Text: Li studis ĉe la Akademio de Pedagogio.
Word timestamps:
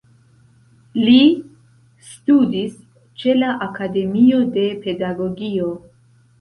Li 1.07 1.17
studis 2.13 2.81
ĉe 3.21 3.37
la 3.43 3.53
Akademio 3.69 4.43
de 4.59 4.67
Pedagogio. 4.89 5.73